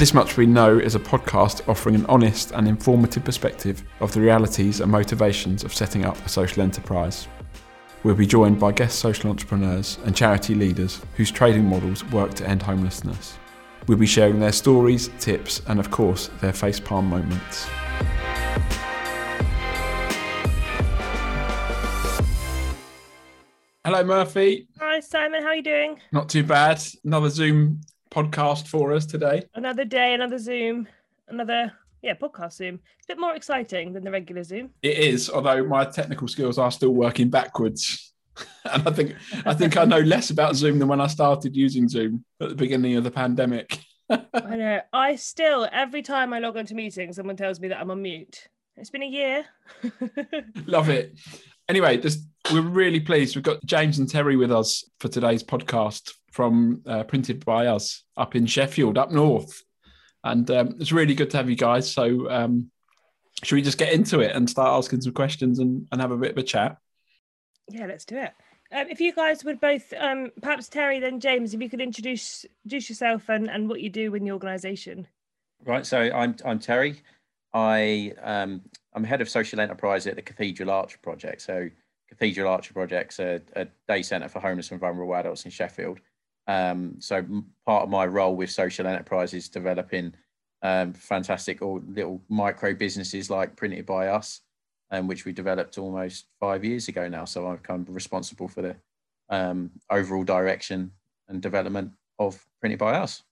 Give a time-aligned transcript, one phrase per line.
[0.00, 4.20] This Much We Know is a podcast offering an honest and informative perspective of the
[4.22, 7.28] realities and motivations of setting up a social enterprise.
[8.02, 12.48] We'll be joined by guest social entrepreneurs and charity leaders whose trading models work to
[12.48, 13.38] end homelessness.
[13.88, 17.68] We'll be sharing their stories, tips, and of course, their facepalm moments.
[23.84, 24.66] Hello, Murphy.
[24.78, 25.42] Hi, Simon.
[25.42, 26.00] How are you doing?
[26.10, 26.82] Not too bad.
[27.04, 29.44] Another Zoom podcast for us today.
[29.54, 30.88] Another day, another Zoom,
[31.28, 32.80] another yeah podcast Zoom.
[32.98, 34.70] It's a bit more exciting than the regular Zoom.
[34.82, 38.12] It is, although my technical skills are still working backwards.
[38.70, 41.88] and I think I think I know less about Zoom than when I started using
[41.88, 43.78] Zoom at the beginning of the pandemic.
[44.10, 44.80] I know.
[44.92, 48.48] I still every time I log onto meetings, someone tells me that I'm on mute.
[48.76, 49.44] It's been a year.
[50.66, 51.18] Love it.
[51.68, 53.36] Anyway, just we're really pleased.
[53.36, 58.04] We've got James and Terry with us for today's podcast from uh, Printed by Us
[58.16, 59.62] up in Sheffield, up north.
[60.22, 61.90] And um, it's really good to have you guys.
[61.90, 62.70] So, um,
[63.42, 66.16] should we just get into it and start asking some questions and, and have a
[66.16, 66.76] bit of a chat?
[67.70, 68.32] Yeah, let's do it.
[68.72, 72.44] Um, if you guys would both, um, perhaps Terry, then James, if you could introduce
[72.64, 75.08] introduce yourself and, and what you do in the organisation.
[75.64, 75.84] Right.
[75.84, 77.00] So I'm I'm Terry.
[77.52, 78.62] I um,
[78.94, 81.42] I'm head of social enterprise at the Cathedral Archer Project.
[81.42, 81.68] So
[82.08, 86.00] Cathedral Archer Project's a, a day centre for homeless and vulnerable adults in Sheffield.
[86.50, 87.24] Um, so
[87.64, 90.12] part of my role with social enterprise is developing
[90.62, 94.40] um, fantastic or little micro businesses like Printed by Us,
[94.90, 97.24] um, which we developed almost five years ago now.
[97.24, 98.76] So I'm kind of responsible for the
[99.28, 100.90] um, overall direction
[101.28, 103.22] and development of Printed by Us.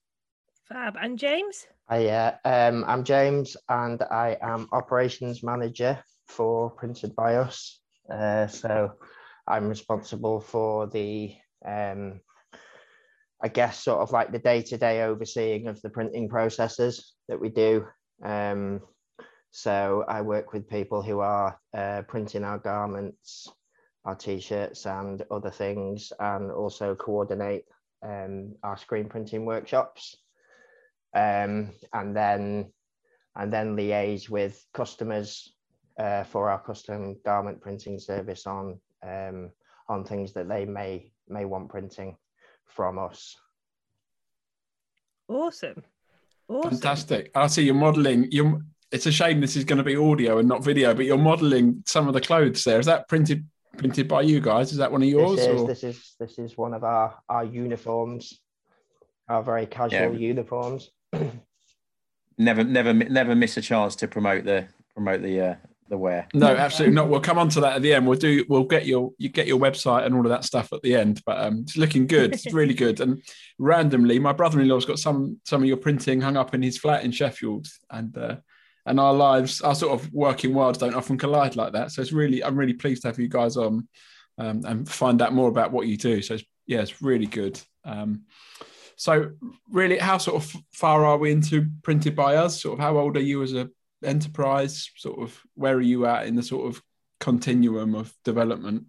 [0.69, 0.95] Fab.
[1.01, 1.67] And James?
[1.89, 7.81] Hi, uh, um, I'm James and I am operations manager for Printed by Us.
[8.09, 8.93] Uh, so
[9.45, 12.21] I'm responsible for the um,
[13.41, 17.39] I guess, sort of like the day to day overseeing of the printing processes that
[17.39, 17.85] we do.
[18.23, 18.81] Um,
[19.51, 23.47] so I work with people who are uh, printing our garments,
[24.05, 27.63] our t shirts, and other things, and also coordinate
[28.03, 30.15] um, our screen printing workshops.
[31.15, 32.71] Um, and then
[33.35, 35.53] and then liaise with customers
[35.97, 39.49] uh, for our custom garment printing service on um,
[39.87, 42.17] on things that they may may want printing
[42.69, 43.35] from us.
[45.27, 45.83] Awesome.
[46.47, 46.71] Awesome.
[46.71, 47.31] Fantastic.
[47.35, 48.27] I see you're modeling.
[48.31, 51.17] You're, it's a shame this is going to be audio and not video, but you're
[51.17, 52.79] modeling some of the clothes there.
[52.79, 53.45] Is that printed
[53.77, 54.71] printed by you guys?
[54.71, 55.37] Is that one of yours?
[55.37, 58.39] This is, this is this is one of our our uniforms,
[59.27, 60.27] our very casual yeah.
[60.27, 60.89] uniforms.
[62.37, 65.55] never never never miss a chance to promote the promote the uh,
[65.89, 66.27] the wear.
[66.33, 67.09] No, absolutely not.
[67.09, 68.07] We'll come on to that at the end.
[68.07, 68.45] We'll do.
[68.47, 71.21] We'll get your you get your website and all of that stuff at the end.
[71.25, 72.33] But um, it's looking good.
[72.33, 73.01] It's really good.
[73.01, 73.21] And
[73.57, 77.11] randomly, my brother-in-law's got some some of your printing hung up in his flat in
[77.11, 78.37] Sheffield, and uh,
[78.85, 81.91] and our lives, our sort of working worlds don't often collide like that.
[81.91, 83.87] So it's really, I'm really pleased to have you guys on
[84.37, 86.21] um, and find out more about what you do.
[86.21, 87.61] So it's, yeah, it's really good.
[87.85, 88.23] Um,
[88.95, 89.31] so
[89.71, 92.61] really, how sort of far are we into printed by us?
[92.61, 93.69] Sort of how old are you as a
[94.03, 94.91] enterprise?
[94.95, 96.81] Sort of where are you at in the sort of
[97.19, 98.85] continuum of development?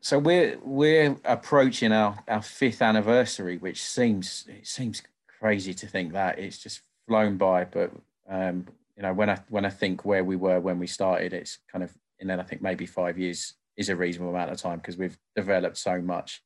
[0.00, 5.02] So we're we're approaching our, our fifth anniversary, which seems it seems
[5.40, 7.64] crazy to think that it's just flown by.
[7.64, 7.92] But
[8.28, 8.66] um,
[8.96, 11.82] you know, when I when I think where we were when we started, it's kind
[11.82, 14.96] of and then I think maybe five years is a reasonable amount of time because
[14.96, 16.42] we've developed so much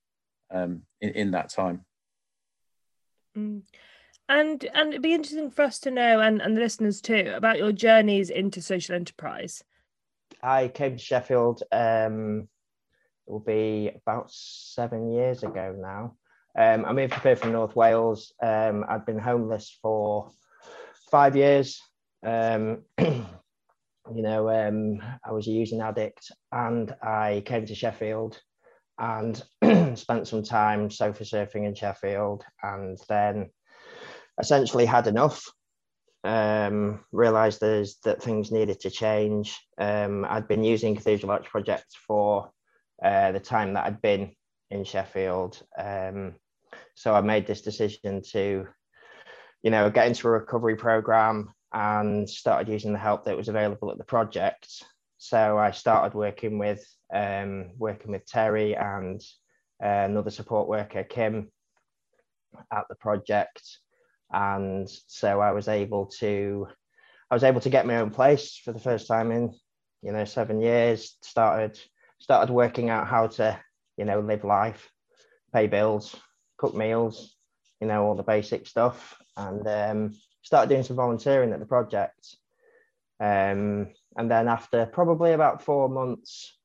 [0.51, 1.85] um, in, in that time.
[3.37, 3.63] Mm.
[4.29, 7.59] And and it'd be interesting for us to know and, and the listeners too about
[7.59, 9.63] your journeys into social enterprise.
[10.43, 12.49] I came to Sheffield um
[13.27, 16.17] it will be about seven years ago now.
[16.59, 18.33] Um, I moved here from North Wales.
[18.43, 20.31] Um, I'd been homeless for
[21.11, 21.81] five years.
[22.27, 23.25] Um, you
[24.07, 28.41] know, um, I was a using addict and I came to Sheffield
[28.99, 29.43] and
[29.97, 33.51] spent some time sofa surfing in Sheffield and then
[34.41, 35.51] essentially had enough.
[36.25, 39.59] Um, realized there's that things needed to change.
[39.79, 42.51] Um, I'd been using Cathedral Arch Project for
[43.05, 44.35] uh, the time that I'd been
[44.71, 45.61] in Sheffield.
[45.77, 46.37] Um,
[46.95, 48.69] so I made this decision to,
[49.63, 53.91] you know, get into a recovery program and started using the help that was available
[53.91, 54.69] at the project.
[55.19, 59.21] So I started working with um, working with Terry and
[59.83, 61.51] uh, another support worker, Kim,
[62.73, 63.63] at the project
[64.33, 66.67] and so I was able to
[67.31, 69.55] I was able to get my own place for the first time in
[70.03, 71.17] you know seven years.
[71.23, 71.79] Started
[72.19, 73.59] started working out how to
[73.97, 74.91] you know live life,
[75.53, 76.17] pay bills,
[76.57, 77.37] cook meals,
[77.81, 82.37] you know all the basic stuff, and um, started doing some volunteering at the project.
[83.21, 86.59] Um, and then after probably about four months,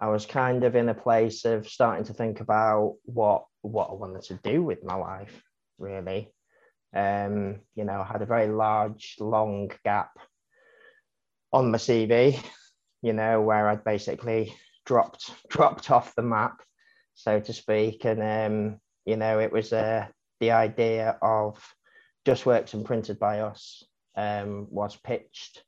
[0.00, 3.94] I was kind of in a place of starting to think about what what I
[3.94, 5.42] wanted to do with my life,
[5.78, 6.32] really.
[6.94, 10.10] Um, you know, had a very large, long gap
[11.52, 12.42] on my CV,
[13.02, 14.54] you know, where I'd basically
[14.86, 16.62] dropped dropped off the map,
[17.14, 18.04] so to speak.
[18.04, 20.06] And um, you know, it was uh,
[20.40, 21.62] the idea of
[22.24, 23.84] just works and printed by us
[24.16, 25.62] um, was pitched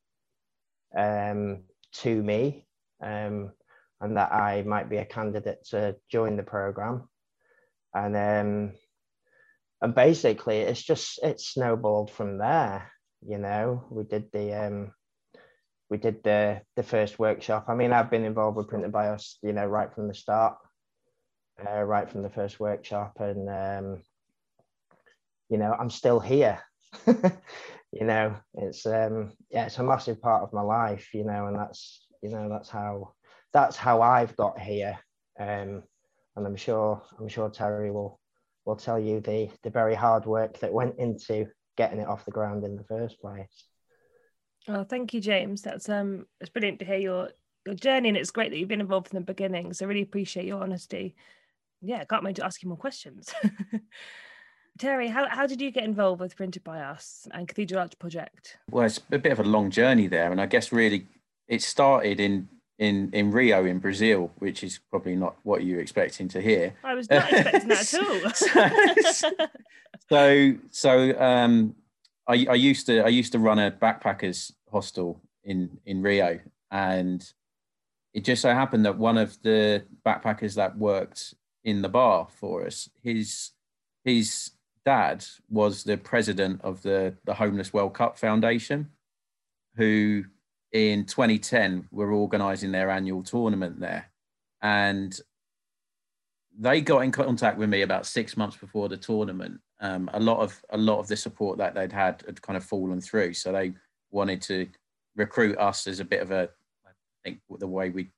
[0.96, 2.66] um, to me
[3.02, 3.52] um,
[4.00, 7.08] and that I might be a candidate to join the program.
[7.94, 8.72] And um,
[9.82, 12.92] and basically, it's just it snowballed from there.
[13.26, 14.92] You know, we did the um,
[15.90, 17.64] we did the the first workshop.
[17.68, 20.56] I mean, I've been involved with Printed by Us you know, right from the start,
[21.68, 24.02] uh, right from the first workshop, and um,
[25.50, 26.60] you know, I'm still here.
[27.06, 31.12] you know, it's um, yeah, it's a massive part of my life.
[31.12, 33.14] You know, and that's you know that's how
[33.52, 34.96] that's how I've got here.
[35.40, 35.82] Um,
[36.36, 38.20] and I'm sure I'm sure Terry will
[38.64, 42.30] will tell you the the very hard work that went into getting it off the
[42.30, 43.64] ground in the first place.
[44.68, 45.62] Well, thank you, James.
[45.62, 47.30] That's um, it's brilliant to hear your
[47.66, 49.72] your journey, and it's great that you've been involved from the beginning.
[49.72, 51.14] So, I really appreciate your honesty.
[51.80, 53.32] Yeah, I can't wait to ask you more questions.
[54.78, 58.56] Terry, how, how did you get involved with Printed by Us and Cathedral Arch Project?
[58.70, 61.08] Well, it's a bit of a long journey there, and I guess really
[61.48, 66.28] it started in in in Rio in Brazil, which is probably not what you're expecting
[66.28, 66.74] to hear.
[66.82, 69.48] I was not expecting that at all.
[70.08, 71.74] so so um,
[72.26, 76.40] I, I used to I used to run a backpackers hostel in in Rio,
[76.70, 77.22] and
[78.14, 81.34] it just so happened that one of the backpackers that worked
[81.64, 83.50] in the bar for us, his
[84.04, 84.50] his
[84.84, 88.90] dad was the president of the the Homeless World Cup Foundation,
[89.76, 90.24] who
[90.72, 94.10] in 2010 were organising their annual tournament there,
[94.62, 95.18] and
[96.58, 99.60] they got in contact with me about six months before the tournament.
[99.80, 102.64] Um, a lot of a lot of the support that they'd had had kind of
[102.64, 103.72] fallen through, so they
[104.10, 104.68] wanted to
[105.16, 106.48] recruit us as a bit of a,
[106.86, 106.90] I
[107.24, 108.10] think the way we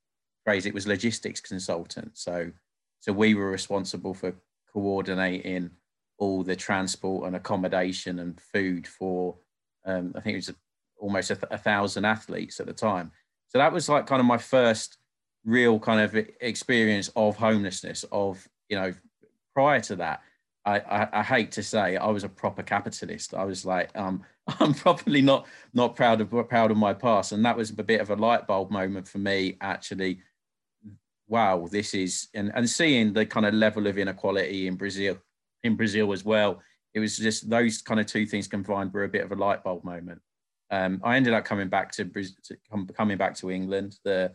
[0.45, 2.13] phrase it was logistics consultant.
[2.15, 2.51] So
[3.01, 4.35] so we were responsible for
[4.73, 5.71] coordinating
[6.19, 9.37] all the transport and accommodation and food for
[9.87, 10.55] um, I think it was
[11.05, 13.13] almost a, a, thousand athletes at the time.
[13.49, 14.97] So that was like kind of my first
[15.45, 18.05] real kind of experience of homelessness.
[18.11, 18.95] Of you know,
[19.55, 20.23] prior to that,
[20.65, 23.35] I, I, I hate to say I was a proper capitalist.
[23.35, 24.25] I was like, um,
[24.61, 28.01] I'm probably not not proud of proud of my past, and that was a bit
[28.01, 30.21] of a light bulb moment for me actually.
[31.29, 35.19] Wow, this is and and seeing the kind of level of inequality in Brazil
[35.63, 36.63] in Brazil as well.
[36.95, 39.65] It was just those kind of two things combined were a bit of a light
[39.65, 40.23] bulb moment.
[40.75, 42.57] Um, I ended up coming back to, to
[42.97, 43.99] coming back to England.
[44.05, 44.33] The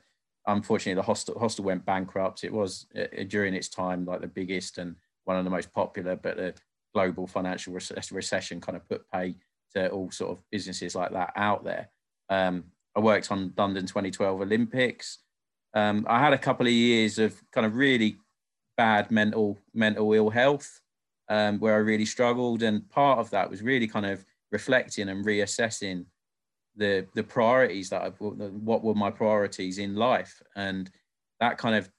[0.47, 2.45] unfortunately the hostel hostel went bankrupt.
[2.45, 4.95] It was uh, during its time like the biggest and
[5.25, 6.53] one of the most popular, but the
[6.93, 9.35] global financial recession kind of put pay
[9.75, 11.89] to all sort of businesses like that out there.
[12.29, 12.63] Um,
[12.95, 15.19] I worked on London 2012 Olympics.
[15.73, 18.17] Um, I had a couple of years of kind of really
[18.77, 20.79] bad mental mental ill health
[21.27, 22.63] um, where I really struggled.
[22.63, 26.05] And part of that was really kind of reflecting and reassessing
[26.75, 30.89] the the priorities that I what were my priorities in life, and
[31.39, 31.89] that kind of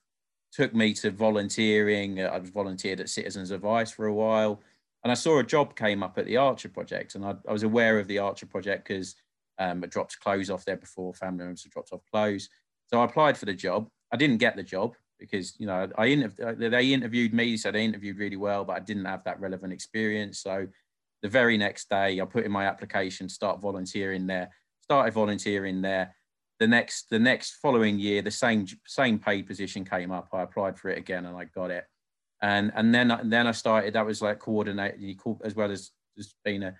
[0.53, 2.21] took me to volunteering.
[2.21, 4.61] I volunteered at Citizens Advice for a while,
[5.05, 7.62] and I saw a job came up at the Archer Project, and I, I was
[7.62, 9.15] aware of the Archer Project because
[9.59, 12.49] um, I dropped clothes off there before family members had dropped off clothes.
[12.87, 13.89] So I applied for the job.
[14.12, 17.85] I didn't get the job because you know I interv- they interviewed me, so they
[17.85, 20.41] interviewed really well, but I didn't have that relevant experience.
[20.41, 20.67] So
[21.23, 24.50] the very next day, I put in my application, start volunteering there.
[24.83, 26.15] Started volunteering there.
[26.59, 30.29] The next the next following year, the same same paid position came up.
[30.33, 31.85] I applied for it again and I got it.
[32.43, 33.95] And and then and then I started.
[33.95, 36.75] That was like coordinating as well as just being a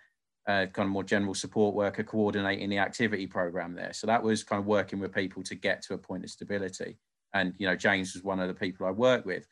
[0.49, 3.93] uh, kind of more general support worker coordinating the activity program there.
[3.93, 6.99] So that was kind of working with people to get to a point of stability
[7.35, 9.47] and you know James was one of the people I worked with,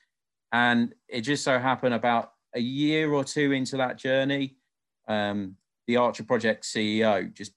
[0.52, 4.57] and it just so happened about a year or two into that journey,
[5.08, 7.52] um, the Archer Project CEO just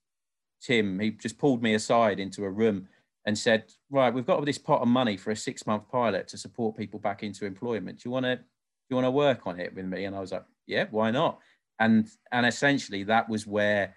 [0.62, 2.88] Tim he just pulled me aside into a room
[3.26, 6.38] and said, right, we've got this pot of money for a six month pilot to
[6.38, 8.00] support people back into employment.
[8.00, 8.40] Do you want to
[8.90, 10.06] you want to work on it with me?
[10.06, 11.40] And I was like, yeah, why not?
[11.80, 13.96] And and essentially that was where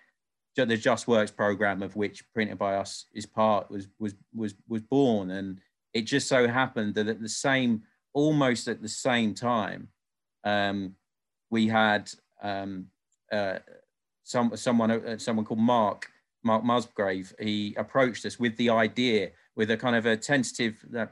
[0.56, 4.82] the Just Works program of which Printed by Us is part was was was was
[4.82, 5.60] born and
[5.94, 7.82] it just so happened that at the same,
[8.12, 9.88] almost at the same time,
[10.42, 10.96] um,
[11.50, 12.10] we had
[12.42, 12.88] um,
[13.32, 13.58] uh,
[14.22, 16.08] some someone uh, someone called Mark
[16.42, 17.34] Mark Musgrave.
[17.38, 21.06] He approached us with the idea, with a kind of a tentative uh,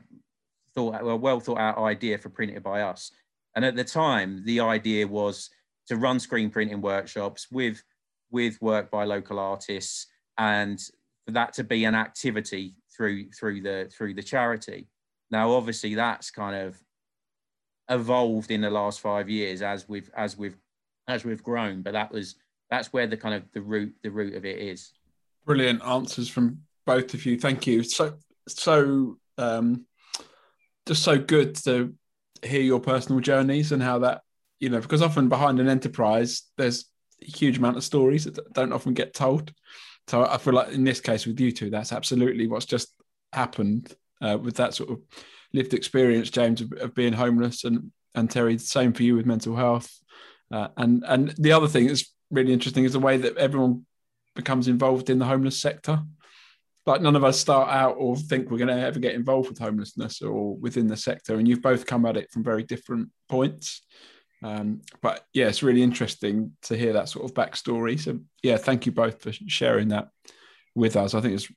[0.75, 3.12] thought, a well thought out idea for printed by us.
[3.54, 5.50] And at the time, the idea was
[5.88, 7.83] to run screen printing workshops with
[8.31, 10.07] with work by local artists
[10.38, 10.81] and
[11.26, 14.88] for that to be an activity through through the through the charity.
[15.31, 16.83] Now, obviously, that's kind of
[17.88, 20.57] evolved in the last five years as we've as we've
[21.09, 21.82] as we've grown.
[21.82, 22.37] But that was
[22.71, 24.92] that's where the kind of the root the root of it is.
[25.44, 27.38] Brilliant answers from both of you.
[27.38, 27.82] Thank you.
[27.82, 28.14] So
[28.49, 29.87] so um,
[30.87, 31.94] just so good to
[32.42, 34.23] hear your personal journeys and how that
[34.59, 36.87] you know because often behind an enterprise there's
[37.23, 39.52] a huge amount of stories that don't often get told.
[40.09, 42.92] So I feel like in this case with you two, that's absolutely what's just
[43.32, 45.00] happened uh, with that sort of
[45.52, 49.56] lived experience, James, of, of, being homeless, and and Terry, same for you with mental
[49.56, 49.90] health.
[50.52, 53.87] Uh, and and the other thing that's really interesting is the way that everyone
[54.37, 56.00] becomes involved in the homeless sector.
[56.85, 59.59] Like none of us start out or think we're going to ever get involved with
[59.59, 63.82] homelessness or within the sector, and you've both come at it from very different points.
[64.42, 67.99] Um, but yeah, it's really interesting to hear that sort of backstory.
[67.99, 70.09] So yeah, thank you both for sharing that
[70.75, 71.14] with us.
[71.14, 71.49] I think it's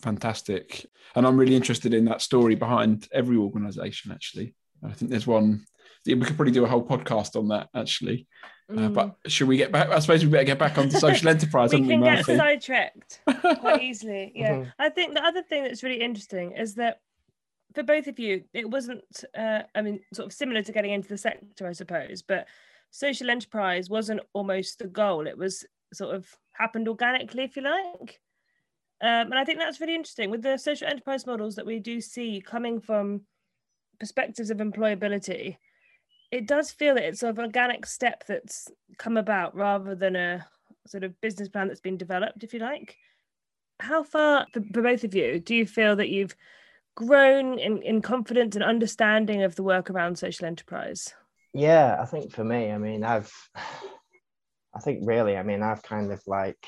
[0.00, 4.10] fantastic, and I'm really interested in that story behind every organisation.
[4.10, 4.54] Actually,
[4.84, 5.64] I think there's one.
[6.06, 7.68] We could probably do a whole podcast on that.
[7.74, 8.26] Actually,
[8.70, 8.86] mm.
[8.86, 9.14] uh, but mm.
[9.26, 9.88] should we get back?
[9.88, 11.72] I suppose we better get back onto social enterprise.
[11.72, 13.20] we can we, get sidetracked
[13.60, 14.32] quite easily.
[14.34, 14.70] Yeah, mm-hmm.
[14.78, 17.00] I think the other thing that's really interesting is that
[17.74, 19.02] for both of you, it wasn't,
[19.36, 22.46] uh, I mean, sort of similar to getting into the sector, I suppose, but
[22.90, 25.26] social enterprise wasn't almost the goal.
[25.26, 28.20] It was sort of happened organically, if you like.
[29.00, 32.00] Um, and I think that's really interesting with the social enterprise models that we do
[32.00, 33.22] see coming from
[33.98, 35.56] perspectives of employability.
[36.32, 40.16] It does feel that it's sort of an organic step that's come about rather than
[40.16, 40.46] a
[40.86, 42.96] sort of business plan that's been developed, if you like.
[43.78, 46.34] How far, for, both of you, do you feel that you've
[46.94, 51.14] grown in, in confidence and understanding of the work around social enterprise?
[51.52, 53.32] Yeah, I think for me, I mean, I've,
[54.74, 56.64] I think really, I mean, I've kind of like,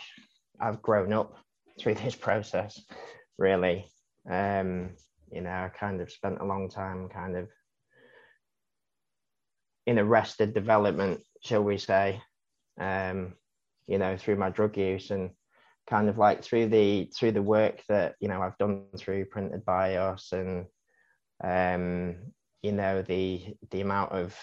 [0.60, 1.34] I've grown up
[1.80, 2.80] through this process,
[3.38, 3.86] really.
[4.30, 4.90] Um,
[5.32, 7.48] you know, I kind of spent a long time kind of
[9.86, 12.20] in arrested development, shall we say,
[12.80, 13.34] um,
[13.86, 15.30] you know, through my drug use and
[15.86, 19.64] kind of like through the through the work that you know I've done through printed
[19.64, 20.66] by us and
[21.42, 22.16] um,
[22.62, 24.36] you know the the amount of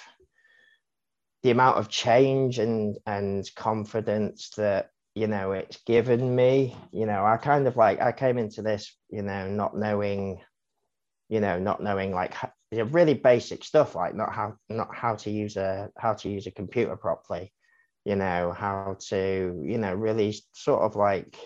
[1.43, 7.25] the amount of change and and confidence that you know it's given me you know
[7.25, 10.41] I kind of like I came into this you know not knowing
[11.29, 12.35] you know not knowing like
[12.71, 16.51] really basic stuff like not how not how to use a how to use a
[16.51, 17.51] computer properly
[18.05, 21.37] you know how to you know really sort of like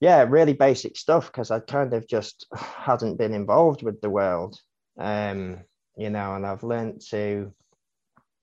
[0.00, 4.58] yeah really basic stuff because i kind of just hadn't been involved with the world.
[4.98, 5.60] Um
[5.96, 7.52] you know and i've learned to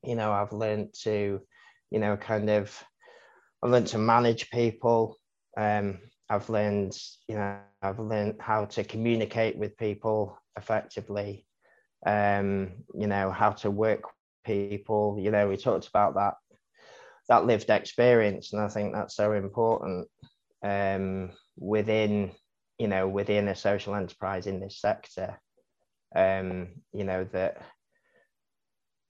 [0.04, 1.42] you know i've learned to
[1.90, 2.84] you know kind of
[3.62, 5.18] i've learned to manage people.
[5.58, 6.98] Um i've learned
[7.28, 11.46] you know i've learned how to communicate with people effectively
[12.06, 14.04] um you know how to work
[14.44, 15.18] people.
[15.20, 16.34] You know we talked about that
[17.32, 20.08] that lived experience and i think that's so important
[20.64, 22.32] um, within
[22.78, 25.40] you know within a social enterprise in this sector
[26.14, 27.62] um, you know that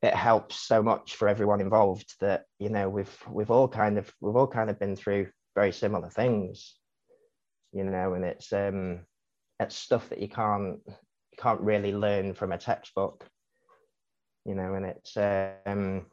[0.04, 4.12] it helps so much for everyone involved that you know we've we've all kind of
[4.22, 6.76] we've all kind of been through very similar things
[7.74, 9.00] you know and it's um
[9.60, 10.80] it's stuff that you can't
[11.32, 13.28] you can't really learn from a textbook
[14.46, 16.06] you know and it's um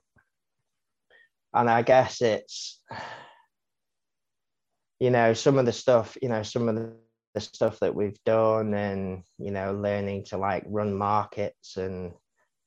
[1.54, 2.80] and I guess it's
[5.00, 6.92] you know some of the stuff you know some of the,
[7.34, 12.12] the stuff that we've done and you know learning to like run markets and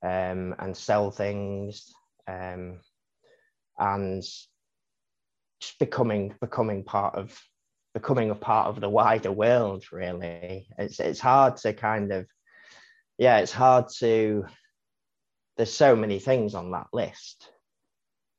[0.03, 1.93] um, and sell things
[2.27, 2.79] um,
[3.77, 7.39] and just becoming becoming part of
[7.93, 10.67] becoming a part of the wider world really.
[10.77, 12.25] It's it's hard to kind of
[13.21, 14.43] yeah it's hard to
[15.55, 17.51] there's so many things on that list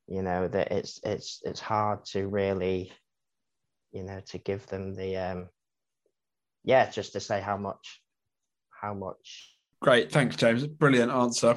[0.09, 2.93] you know that it's it's it's hard to really
[3.93, 5.49] you know to give them the um
[6.65, 8.03] yeah just to say how much
[8.71, 9.55] how much.
[9.81, 10.11] Great.
[10.11, 10.67] Thanks james.
[10.67, 11.57] Brilliant answer.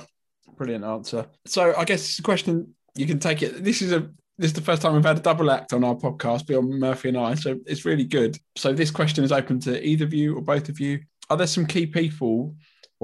[0.55, 1.25] Brilliant answer.
[1.47, 3.63] So i guess it's a question you can take it.
[3.63, 5.95] This is a this is the first time we've had a double act on our
[5.95, 8.37] podcast beyond murphy and i so it's really good.
[8.55, 10.99] So this question is open to either of you or both of you.
[11.31, 12.55] Are there some key people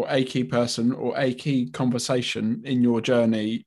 [0.01, 3.65] or a key person or a key conversation in your journey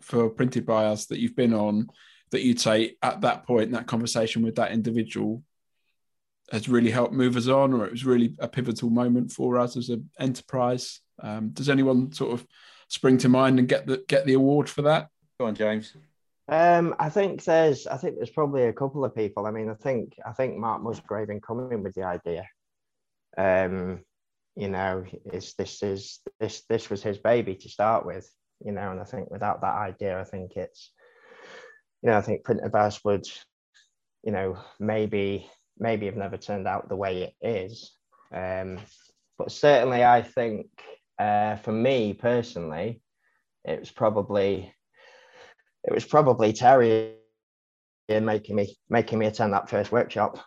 [0.00, 1.88] for printed by us that you've been on
[2.30, 5.42] that you'd say at that point, that conversation with that individual
[6.52, 9.76] has really helped move us on, or it was really a pivotal moment for us
[9.76, 11.00] as an enterprise?
[11.22, 12.46] Um, does anyone sort of
[12.88, 15.08] spring to mind and get the get the award for that?
[15.40, 15.94] Go on, James.
[16.48, 19.46] Um, I think there's I think there's probably a couple of people.
[19.46, 22.46] I mean, I think I think Mark Musgrave in coming with the idea.
[23.38, 24.04] Um,
[24.56, 28.28] you know, is this is this this was his baby to start with,
[28.64, 30.92] you know, and I think without that idea, I think it's
[32.02, 33.26] you know, I think Printed by Us would,
[34.22, 37.92] you know, maybe maybe have never turned out the way it is.
[38.32, 38.78] Um,
[39.38, 40.66] but certainly I think
[41.18, 43.00] uh, for me personally,
[43.64, 44.72] it was probably
[45.84, 47.14] it was probably Terry
[48.08, 50.38] making me making me attend that first workshop.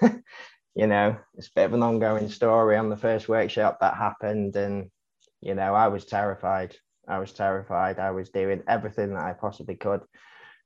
[0.76, 4.56] you know, it's a bit of an ongoing story on the first workshop that happened,
[4.56, 4.90] and
[5.40, 6.76] you know, I was terrified.
[7.08, 7.98] I was terrified.
[7.98, 10.02] I was doing everything that I possibly could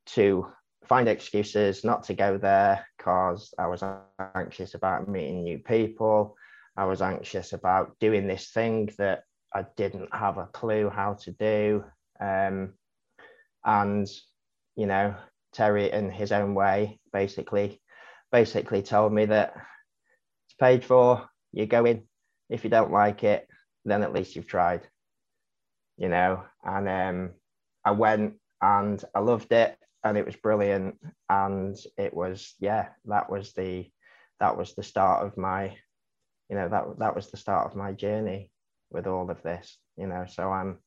[0.07, 0.47] to
[0.85, 3.85] find excuses not to go there because I was
[4.35, 6.35] anxious about meeting new people.
[6.77, 9.25] I was anxious about doing this thing that
[9.55, 11.85] I didn't have a clue how to do.
[12.21, 12.75] Um,
[13.65, 14.09] and
[14.77, 15.15] you know
[15.53, 17.81] terry in his own way basically
[18.33, 19.55] basically told me that
[20.61, 22.03] paid for you go in
[22.49, 23.49] if you don't like it
[23.85, 24.87] then at least you've tried
[25.97, 26.43] you know?
[26.65, 27.31] And um,
[27.85, 30.97] i went and i loved it and it was brilliant.
[31.29, 33.91] And it was yeah that was the
[34.41, 35.77] that was the start of my
[36.49, 38.51] you know that that was the start of my journey
[38.91, 40.25] with all of this you know?
[40.29, 40.79] So i'm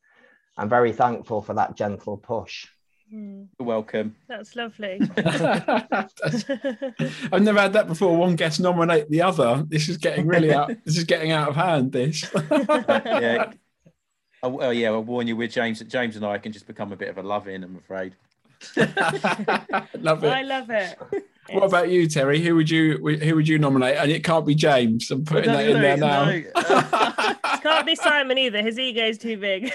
[0.57, 2.67] I'm very thankful for that gentle push.
[3.11, 3.47] Mm.
[3.59, 4.15] You're welcome.
[4.27, 4.99] That's lovely.
[5.15, 6.45] That's,
[7.31, 8.15] I've never had that before.
[8.17, 9.63] One guest nominate the other.
[9.67, 10.69] This is getting really out.
[10.85, 11.91] This is getting out of hand.
[11.91, 12.29] This.
[12.51, 13.51] yeah.
[14.45, 14.89] Oh, well, yeah.
[14.89, 17.17] I'll warn you with James that James and I can just become a bit of
[17.17, 17.63] a love-in.
[17.63, 18.13] I'm afraid.
[19.95, 20.29] love it.
[20.29, 20.99] I love it.
[21.51, 22.41] What about you, Terry?
[22.41, 23.97] Who would you who would you nominate?
[23.97, 25.11] And it can't be James.
[25.11, 26.25] I'm putting that in there now.
[26.25, 26.43] No.
[27.63, 28.61] can't be Simon either.
[28.61, 29.71] His ego's too big.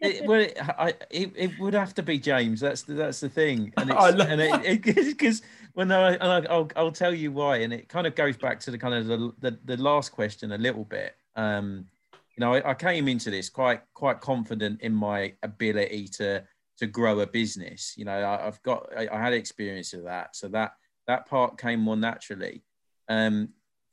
[0.00, 2.60] it, well, it, I, it, it, would have to be James.
[2.60, 3.72] That's the, that's the thing.
[3.76, 5.42] And it's, and it because
[5.74, 7.58] when I, and I, will I'll tell you why.
[7.58, 10.52] And it kind of goes back to the kind of the, the, the last question
[10.52, 11.14] a little bit.
[11.36, 11.86] Um,
[12.36, 16.42] you know, I, I came into this quite quite confident in my ability to
[16.78, 17.94] to grow a business.
[17.96, 20.72] You know, I, have got I, I, had experience of that, so that
[21.06, 22.62] that part came more naturally.
[23.08, 23.50] Um,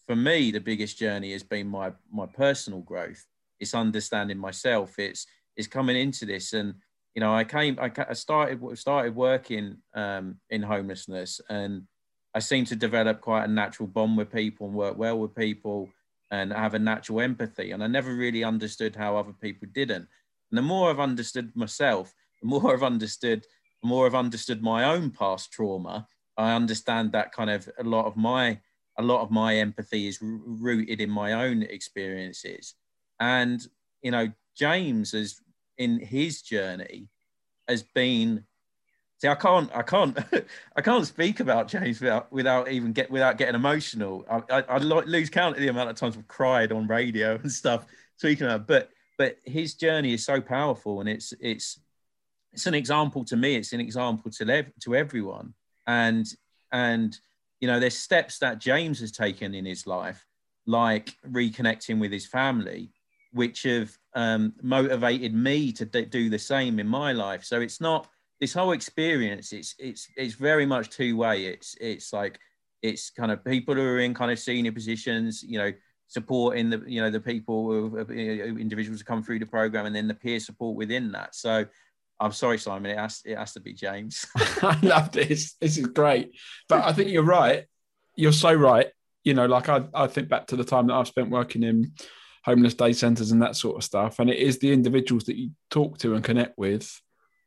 [0.07, 3.25] for me, the biggest journey has been my my personal growth.
[3.59, 4.97] It's understanding myself.
[4.97, 6.75] It's it's coming into this, and
[7.15, 11.83] you know, I came, I, I started started working um, in homelessness, and
[12.33, 15.89] I seem to develop quite a natural bond with people and work well with people
[16.31, 17.71] and have a natural empathy.
[17.71, 20.07] And I never really understood how other people didn't.
[20.49, 23.45] And the more I've understood myself, the more I've understood,
[23.81, 26.07] the more I've understood my own past trauma.
[26.37, 28.59] I understand that kind of a lot of my
[28.97, 32.75] a lot of my empathy is rooted in my own experiences.
[33.19, 33.65] And
[34.01, 35.39] you know, James has
[35.77, 37.07] in his journey
[37.67, 38.43] has been
[39.21, 40.17] see i can't i can't
[40.75, 44.77] i can't speak about james without without even get without getting emotional i i, I
[44.77, 47.85] lose count of the amount of times i've cried on radio and stuff
[48.17, 51.79] speaking about but but his journey is so powerful and it's it's
[52.53, 55.53] it's an example to me it's an example to lev- to everyone.
[55.87, 56.25] And
[56.71, 57.17] and
[57.59, 60.25] you know there's steps that james has taken in his life
[60.65, 62.91] like reconnecting with his family
[63.33, 67.45] which have um, motivated me to d- do the same in my life.
[67.45, 68.09] So it's not
[68.39, 72.39] this whole experience it's it's it's very much two way it's it's like
[72.81, 75.71] it's kind of people who are in kind of senior positions you know
[76.11, 80.13] supporting the you know the people individuals who come through the program and then the
[80.13, 81.33] peer support within that.
[81.33, 81.65] So
[82.21, 82.91] I'm sorry, Simon.
[82.91, 84.25] It has it has to be James.
[84.61, 85.55] I love this.
[85.59, 86.31] This is great.
[86.69, 87.65] But I think you're right.
[88.15, 88.87] You're so right.
[89.23, 91.93] You know, like I, I think back to the time that I've spent working in
[92.45, 94.19] homeless day centres and that sort of stuff.
[94.19, 97.01] And it is the individuals that you talk to and connect with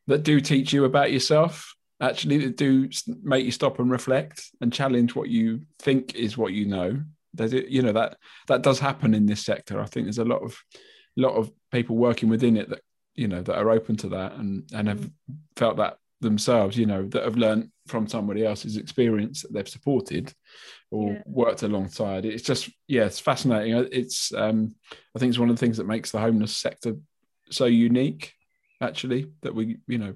[0.07, 1.75] that do teach you about yourself.
[2.01, 2.89] Actually, that do
[3.23, 7.01] make you stop and reflect and challenge what you think is what you know.
[7.39, 8.17] It, you know, that
[8.49, 9.81] that does happen in this sector.
[9.81, 10.57] I think there's a lot of
[11.17, 12.81] lot of people working within it that
[13.14, 15.11] you know that are open to that and and have mm.
[15.57, 20.33] felt that themselves you know that have learned from somebody else's experience that they've supported
[20.90, 21.22] or yeah.
[21.27, 22.24] worked alongside.
[22.24, 23.88] It's just yeah it's fascinating.
[23.92, 24.74] It's um
[25.14, 26.96] i think it's one of the things that makes the homeless sector
[27.50, 28.33] so unique
[28.81, 30.14] actually that we you know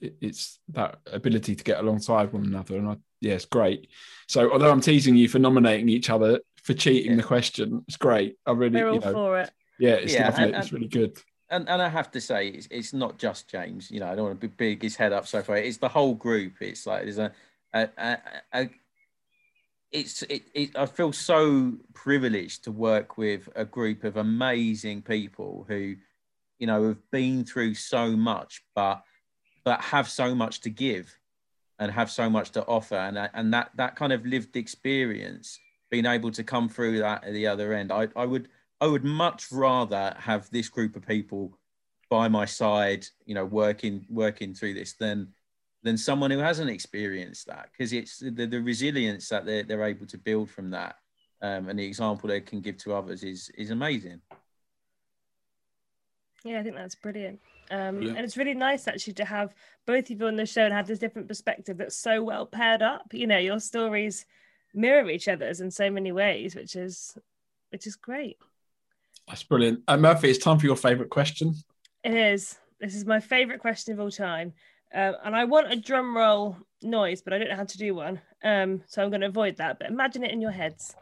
[0.00, 2.76] it, it's that ability to get alongside one another.
[2.76, 3.88] And i yeah it's great.
[4.28, 7.16] So although i'm teasing you for nominating each other for cheating yeah.
[7.18, 8.36] the question it's great.
[8.46, 9.50] I really We're all you know, for it.
[9.78, 11.16] yeah it's, yeah, and, it's really good
[11.50, 13.90] and, and I have to say, it's, it's not just James.
[13.90, 15.56] You know, I don't want to be big his head up so far.
[15.56, 16.54] It's the whole group.
[16.60, 17.32] It's like there's a,
[17.74, 18.18] a, a,
[18.52, 18.70] a
[19.92, 25.64] it's it, it, I feel so privileged to work with a group of amazing people
[25.68, 25.96] who,
[26.58, 29.02] you know, have been through so much, but
[29.64, 31.18] but have so much to give,
[31.78, 35.58] and have so much to offer, and and that that kind of lived experience,
[35.90, 38.48] being able to come through that at the other end, I I would
[38.80, 41.58] I would much rather have this group of people
[42.08, 45.28] by my side, you know, working working through this than
[45.82, 50.06] than someone who hasn't experienced that because it's the, the resilience that they're, they're able
[50.06, 50.96] to build from that
[51.40, 54.20] um, and the example they can give to others is is amazing.
[56.44, 57.40] Yeah i think that's brilliant.
[57.70, 59.54] Um, and it's really nice actually to have
[59.86, 62.82] both of you on the show and have this different perspective that's so well paired
[62.82, 63.12] up.
[63.12, 64.26] You know your stories
[64.74, 67.16] mirror each other's in so many ways which is
[67.70, 68.38] which is great
[69.30, 71.54] that's brilliant uh, murphy it's time for your favorite question
[72.04, 74.52] it is this is my favorite question of all time
[74.92, 77.94] um, and I want a drum roll noise, but I don't know how to do
[77.94, 78.20] one.
[78.42, 79.78] Um, so I'm going to avoid that.
[79.78, 80.94] But imagine it in your heads.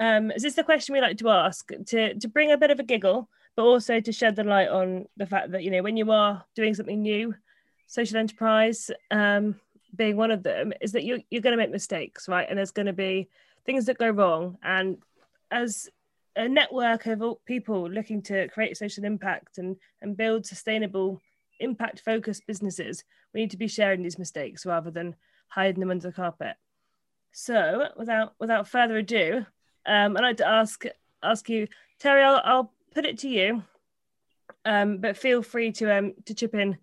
[0.00, 2.80] Um, is this the question we like to ask to to bring a bit of
[2.80, 5.96] a giggle, but also to shed the light on the fact that you know when
[5.96, 7.34] you are doing something new,
[7.86, 9.60] social enterprise um,
[9.94, 12.46] being one of them, is that you you're going to make mistakes, right?
[12.48, 13.28] And there's going to be
[13.66, 14.58] things that go wrong.
[14.62, 14.98] And
[15.50, 15.88] as
[16.36, 21.20] a network of people looking to create social impact and and build sustainable
[21.60, 25.14] impact focused businesses, we need to be sharing these mistakes rather than
[25.48, 26.56] hiding them under the carpet.
[27.32, 29.46] So, without without further ado,
[29.86, 30.84] um, I'd like to ask
[31.22, 31.66] ask you,
[31.98, 32.22] Terry.
[32.22, 33.62] I'll, I'll put it to you,
[34.64, 36.78] um, but feel free to um, to chip in,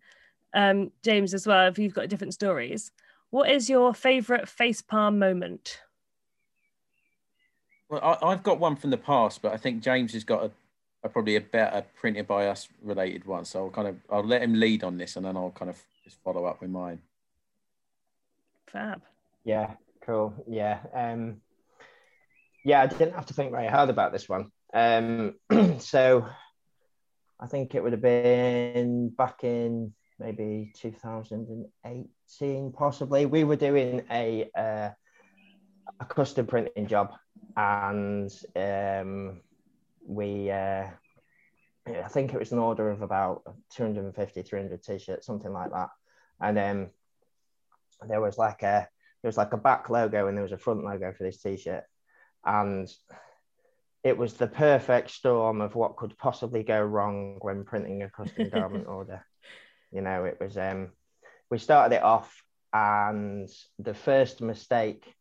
[0.53, 2.91] um, James, as well if you've got different stories.
[3.29, 5.81] What is your favourite facepalm moment?
[7.89, 10.51] Well, I, have got one from the past, but I think James has got a
[11.03, 13.45] are probably a better printed by us related one.
[13.45, 15.81] So I'll kind of I'll let him lead on this, and then I'll kind of
[16.03, 16.99] just follow up with mine.
[18.67, 19.01] Fab.
[19.43, 19.73] Yeah.
[20.05, 20.33] Cool.
[20.47, 20.79] Yeah.
[20.93, 21.41] Um,
[22.63, 24.51] yeah, I didn't have to think very hard about this one.
[24.73, 25.35] Um,
[25.79, 26.27] so
[27.39, 33.25] I think it would have been back in maybe 2018, possibly.
[33.25, 34.89] We were doing a uh,
[35.99, 37.13] a custom printing job,
[37.59, 39.41] and um,
[40.07, 40.87] we uh,
[41.87, 43.41] I think it was an order of about
[43.75, 45.89] 250, 300 t-shirts, something like that.
[46.39, 46.89] And then
[48.01, 48.87] um, there was like a
[49.21, 51.83] there was like a back logo and there was a front logo for this t-shirt.
[52.45, 52.89] And
[54.05, 58.49] it was the perfect storm of what could possibly go wrong when printing a custom
[58.53, 59.25] garment order.
[59.91, 60.91] You know, it was um
[61.49, 62.41] we started it off
[62.71, 65.13] and the first mistake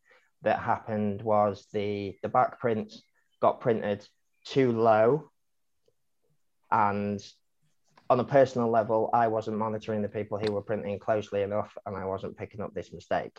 [0.43, 2.93] that happened was the the back print
[3.41, 4.07] got printed
[4.45, 5.29] too low.
[6.71, 7.21] And
[8.09, 11.95] on a personal level, I wasn't monitoring the people who were printing closely enough and
[11.95, 13.37] I wasn't picking up this mistake.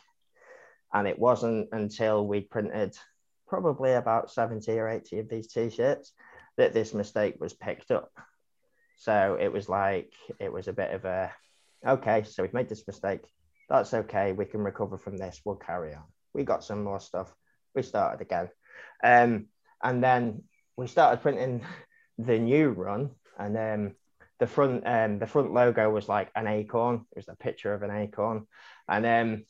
[0.93, 2.97] And it wasn't until we printed
[3.47, 6.13] probably about 70 or 80 of these t shirts
[6.57, 8.11] that this mistake was picked up.
[8.97, 11.33] So it was like, it was a bit of a,
[11.87, 13.23] okay, so we've made this mistake.
[13.69, 14.33] That's okay.
[14.33, 15.41] We can recover from this.
[15.45, 16.05] We'll carry on.
[16.35, 17.35] We got some more stuff.
[17.75, 18.49] We started again.
[19.03, 19.47] Um,
[19.83, 20.45] and then
[20.77, 21.65] we started printing
[22.19, 23.95] the new run, and um,
[24.39, 27.07] the front um, the front logo was like an acorn.
[27.13, 28.47] It was a picture of an acorn,
[28.89, 29.45] and um,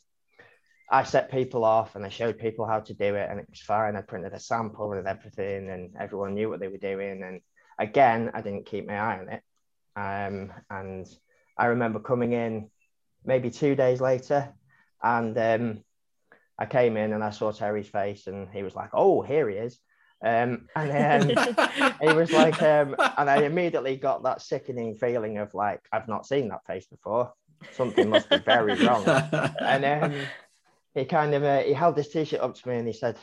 [0.91, 3.61] I set people off and I showed people how to do it, and it was
[3.61, 3.95] fine.
[3.95, 7.23] I printed a sample and everything, and everyone knew what they were doing.
[7.23, 7.39] And
[7.79, 9.41] again, I didn't keep my eye on it.
[9.95, 11.07] Um, and
[11.57, 12.69] I remember coming in
[13.23, 14.53] maybe two days later,
[15.01, 15.83] and um,
[16.59, 19.57] I came in and I saw Terry's face, and he was like, "Oh, here he
[19.57, 19.79] is."
[20.23, 21.29] Um, and then
[22.01, 26.27] he was like, um, and I immediately got that sickening feeling of like, I've not
[26.27, 27.33] seen that face before.
[27.71, 29.03] Something must be very wrong.
[29.07, 30.27] And then
[30.93, 33.17] he kind of uh, he held this t-shirt up to me and he said,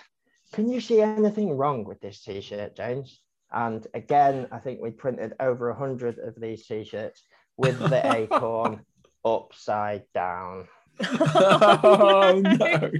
[0.52, 3.20] "Can you see anything wrong with this t-shirt, James?"
[3.52, 7.22] And again, I think we printed over a hundred of these t-shirts
[7.56, 8.84] with the acorn
[9.24, 10.68] upside down.
[11.00, 12.90] Oh no!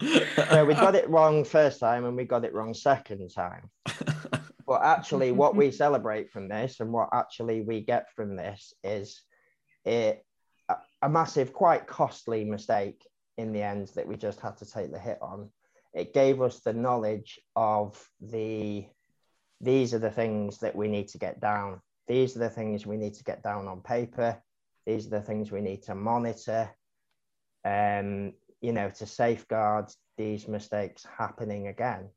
[0.48, 3.70] so we got it wrong first time and we got it wrong second time.
[4.66, 9.22] but actually, what we celebrate from this and what actually we get from this is
[9.84, 10.24] it
[11.02, 14.98] a massive, quite costly mistake in the end that we just had to take the
[14.98, 15.50] hit on.
[15.92, 18.86] It gave us the knowledge of the
[19.60, 21.80] these are the things that we need to get down.
[22.08, 24.42] These are the things we need to get down on paper.
[24.86, 26.70] These are the things we need to monitor.
[27.64, 32.10] Um, you know, to safeguard these mistakes happening again.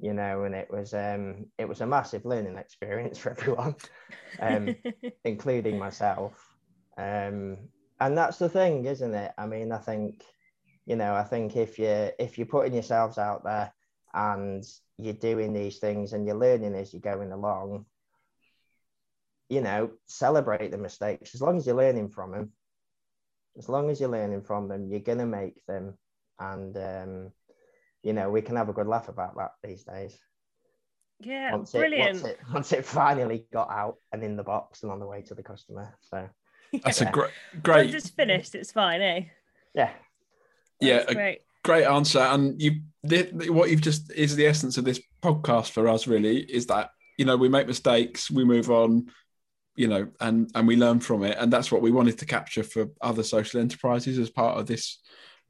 [0.00, 3.74] you know, and it was um, it was a massive learning experience for everyone,
[4.40, 4.76] um,
[5.24, 6.34] including myself.
[6.96, 7.58] Um,
[8.00, 9.32] and that's the thing, isn't it?
[9.38, 10.22] I mean, I think,
[10.86, 13.72] you know, I think if you if you're putting yourselves out there
[14.14, 14.64] and
[14.98, 17.86] you're doing these things and you're learning as you're going along,
[19.48, 22.52] you know, celebrate the mistakes as long as you're learning from them.
[23.56, 25.94] As long as you're learning from them, you're gonna make them,
[26.38, 27.32] and um,
[28.02, 30.16] you know, we can have a good laugh about that these days.
[31.20, 32.18] Yeah, Once brilliant.
[32.18, 35.06] it, once it once it finally got out and in the box and on the
[35.06, 35.96] way to the customer.
[36.02, 36.28] So
[36.84, 37.08] That's Yeah.
[37.08, 39.20] a great, Once great, it's finished, it's fine, eh?
[39.74, 39.90] yeah,
[40.80, 41.40] yeah, That's great.
[41.64, 42.20] great answer.
[42.20, 46.06] And you, the, the- what you've just is the essence of this podcast for us.
[46.06, 49.10] Really, is that you know we make mistakes, we move on,
[49.78, 52.64] you know, and and we learn from it, and that's what we wanted to capture
[52.64, 55.00] for other social enterprises as part of this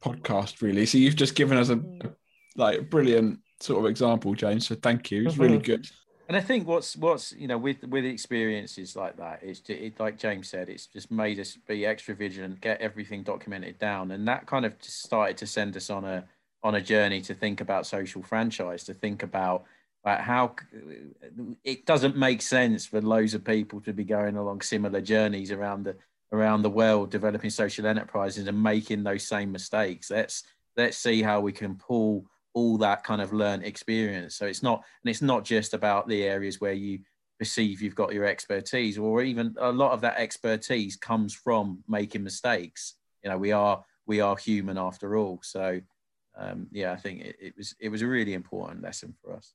[0.03, 0.61] podcast.
[0.61, 2.09] Really, so you've just given us a, a
[2.55, 4.67] like a brilliant sort of example, James.
[4.67, 5.25] So thank you.
[5.25, 5.65] It's really Mhm.
[5.65, 5.87] good.
[6.27, 9.99] And I think what's what's you know with with experiences like that, it's ju- it,
[9.99, 14.27] like James said, it's just made us be extra vigilant, get everything documented down, and
[14.27, 16.23] that kind of just started to send us on a
[16.61, 19.63] on a journey to think about social franchise, to think about
[20.05, 20.55] like how
[21.63, 25.83] it doesn't make sense for loads of people to be going along similar journeys around
[25.83, 25.95] the
[26.31, 30.11] around the world, developing social enterprises and making those same mistakes.
[30.11, 30.43] Let's
[30.77, 34.35] let's see how we can pull all that kind of learned experience.
[34.35, 36.99] So it's not, and it's not just about the areas where you
[37.37, 42.23] perceive you've got your expertise, or even a lot of that expertise comes from making
[42.23, 42.95] mistakes.
[43.23, 45.39] You know, we are we are human after all.
[45.43, 45.81] So
[46.37, 49.53] um, yeah, I think it, it was it was a really important lesson for us.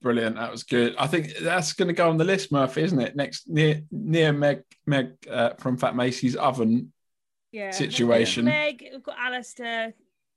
[0.00, 0.36] Brilliant.
[0.36, 0.94] That was good.
[0.98, 3.16] I think that's going to go on the list, Murphy, isn't it?
[3.16, 6.92] Next, near near Meg Meg uh, from Fat Macy's oven.
[7.52, 7.70] Yeah.
[7.70, 8.46] situation.
[8.46, 9.92] Meg, we've got Alistair.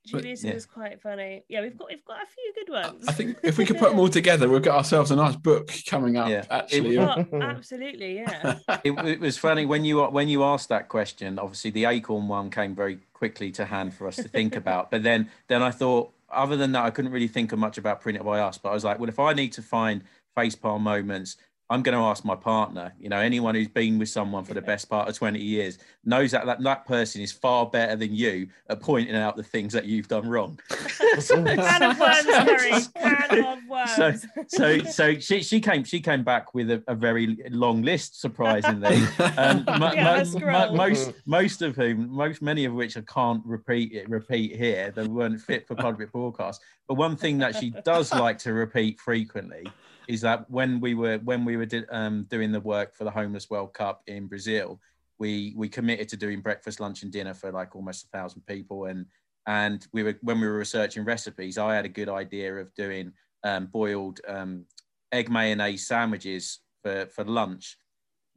[0.05, 0.53] Julius yeah.
[0.53, 1.43] was quite funny.
[1.49, 3.05] Yeah, we've got we've got a few good ones.
[3.07, 5.71] I think if we could put them all together, we've got ourselves a nice book
[5.87, 6.29] coming up.
[6.29, 6.45] Yeah.
[6.49, 8.57] Actually, It- Oh, absolutely, yeah.
[8.83, 11.39] it, it was funny when you when you asked that question.
[11.39, 14.91] Obviously, the acorn one came very quickly to hand for us to think about.
[14.91, 18.01] But then then I thought, other than that, I couldn't really think of much about
[18.01, 18.57] printed by us.
[18.57, 20.03] But I was like, well, if I need to find
[20.37, 21.37] facepalm moments,
[21.69, 22.93] I'm going to ask my partner.
[22.99, 26.31] You know, anyone who's been with someone for the best part of 20 years knows
[26.31, 29.85] that that, that person is far better than you at pointing out the things that
[29.85, 30.59] you've done wrong.
[31.27, 32.71] Can of worms, Terry.
[32.95, 34.25] Can of so worms.
[34.47, 38.97] so so she, she came she came back with a, a very long list surprisingly
[39.37, 43.01] um, mo- Yeah, mo- let's mo- most most of whom most many of which I
[43.01, 47.55] can't repeat it repeat here they weren't fit for public broadcast but one thing that
[47.55, 49.65] she does like to repeat frequently
[50.07, 53.49] is that when we were when we were um, doing the work for the homeless
[53.49, 54.79] World Cup in Brazil
[55.17, 58.85] we we committed to doing breakfast lunch and dinner for like almost a thousand people
[58.85, 59.05] and
[59.47, 63.13] and we were when we were researching recipes I had a good idea of doing
[63.43, 64.65] um, boiled um,
[65.11, 67.77] egg mayonnaise sandwiches for, for lunch.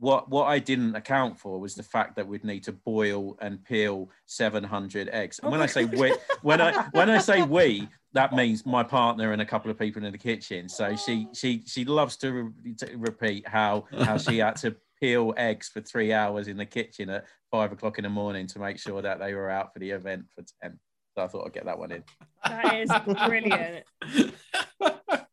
[0.01, 3.63] What what I didn't account for was the fact that we'd need to boil and
[3.65, 5.39] peel 700 eggs.
[5.41, 5.99] And Oh when my I say God.
[5.99, 9.79] we, when I when I say we, that means my partner and a couple of
[9.79, 10.69] people in the kitchen.
[10.69, 15.35] So she she she loves to, re- to repeat how how she had to peel
[15.37, 18.79] eggs for three hours in the kitchen at five o'clock in the morning to make
[18.79, 20.79] sure that they were out for the event for 10.
[21.17, 22.05] So I thought I'd get that one in.
[22.45, 22.91] That is
[23.27, 23.85] brilliant.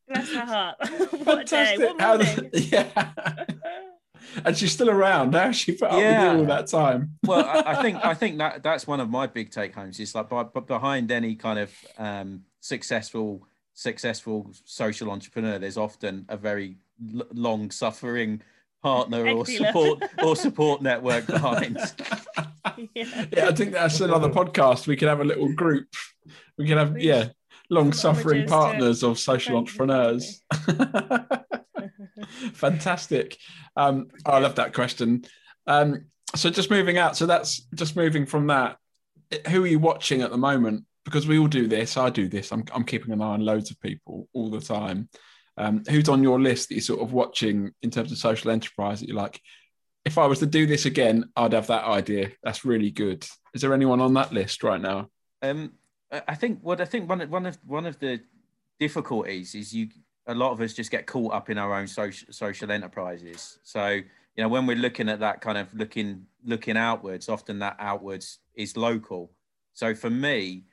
[0.08, 0.76] Bless her heart.
[0.80, 1.78] what a day.
[1.78, 1.80] Fantastic.
[1.80, 2.50] What How morning.
[2.52, 3.46] the- yeah.
[4.44, 5.34] And she's still around.
[5.34, 6.30] How has she put up Yeah.
[6.30, 7.18] with you all that time?
[7.26, 10.00] well, I, I think I think that that's one of my big take homes.
[10.00, 16.26] Is like, but but behind any kind of um, successful successful social entrepreneur, there's often
[16.30, 16.78] a very
[17.14, 18.42] l- long suffering
[18.82, 21.78] partner or support or support network behind.
[22.94, 23.26] yeah.
[23.32, 24.88] Yeah, I think that's another podcast.
[24.88, 25.88] We can have a little group.
[26.58, 27.30] We can have, yeah,
[27.70, 30.42] long suffering partners of social entrepreneurs.
[32.54, 33.38] Fantastic.
[33.76, 35.26] Um, I love that question.
[35.68, 38.78] Um, so just moving out, so that's just moving from that.
[39.50, 40.86] Who are you watching at the moment?
[41.04, 41.98] Because we all do this.
[41.98, 42.52] I do this.
[42.52, 45.10] I'm, I'm keeping an eye on loads of people all the time.
[45.58, 49.00] Um, who's on your list that you're sort of watching in terms of social enterprise
[49.00, 49.40] that you're like,
[50.04, 52.32] if I was to do this again, I'd have that idea.
[52.44, 53.26] That's really good.
[53.54, 55.10] Is there anyone on that list right now?
[55.42, 55.74] Um,
[56.12, 58.20] I I think what I think one of one of one of the
[58.80, 59.88] difficulties is you
[60.28, 63.60] a lot of us just get caught up in our own social social enterprises.
[63.64, 64.04] So you
[64.44, 68.76] know when we're looking at that kind of looking looking outwards, often that outwards is
[68.76, 69.32] local.
[69.74, 70.66] So for me,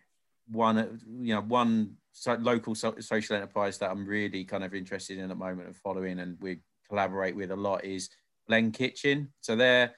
[0.50, 5.18] one you know one so local so, social enterprise that I'm really kind of interested
[5.18, 8.10] in at the moment and following and we collaborate with a lot is
[8.46, 9.32] Blend Kitchen.
[9.40, 9.94] So they're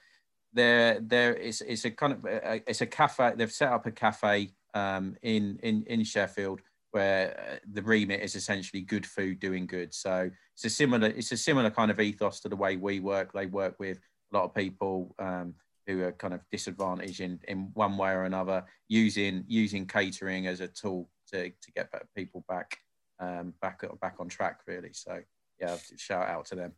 [0.53, 3.33] they're they're it's it's a kind of a, it's a cafe.
[3.35, 6.61] They've set up a cafe um, in in in Sheffield
[6.95, 9.93] where uh, the remit is essentially good food doing good.
[9.93, 13.33] So it's a similar it's a similar kind of ethos to the way we work.
[13.33, 13.97] They work with
[14.31, 15.55] a lot of people um,
[15.85, 20.61] who are kind of disadvantaged in, in one way or another, using using catering as
[20.61, 22.77] a tool to, to get people back
[23.19, 24.93] um, back back on track really.
[24.93, 25.19] So
[25.59, 26.71] yeah, shout out to them.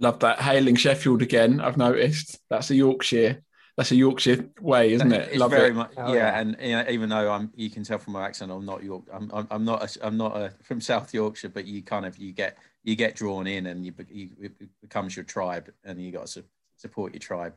[0.00, 0.40] Love that.
[0.40, 1.60] Hailing Sheffield again.
[1.60, 3.44] I've noticed that's a Yorkshire.
[3.80, 5.30] That's a Yorkshire way, isn't it?
[5.30, 5.74] It's Love very it.
[5.74, 6.38] much, oh, yeah.
[6.38, 9.04] And you know, even though I'm, you can tell from my accent, I'm not York.
[9.10, 9.82] I'm, I'm, I'm not.
[9.96, 13.16] A, I'm not a, from South Yorkshire, but you kind of you get you get
[13.16, 16.44] drawn in, and you, you it becomes your tribe, and you got to
[16.76, 17.54] support your tribe.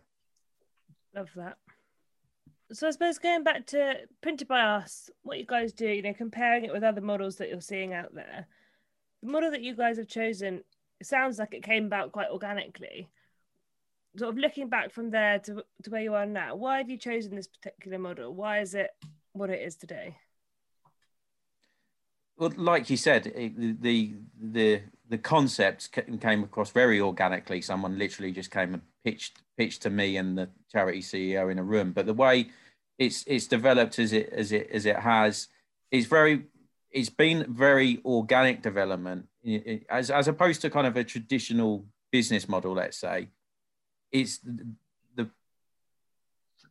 [1.13, 1.57] Love that.
[2.71, 6.13] So I suppose going back to printed by us, what you guys do, you know,
[6.13, 8.47] comparing it with other models that you're seeing out there,
[9.21, 10.63] the model that you guys have chosen
[11.01, 13.09] it sounds like it came about quite organically.
[14.17, 16.97] Sort of looking back from there to, to where you are now, why have you
[16.97, 18.33] chosen this particular model?
[18.33, 18.91] Why is it
[19.33, 20.15] what it is today?
[22.37, 27.61] Well, like you said, it, the the the concept came across very organically.
[27.61, 31.63] Someone literally just came and pitched pitched to me and the charity CEO in a
[31.63, 31.91] room.
[31.91, 32.49] But the way
[32.97, 35.47] it's it's developed as it as it as it has
[35.91, 36.45] is very
[36.91, 39.27] it's been very organic development
[39.89, 42.73] as as opposed to kind of a traditional business model.
[42.73, 43.29] Let's say
[44.13, 45.27] it's the